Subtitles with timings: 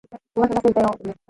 [0.33, 0.97] お腹がすいたよ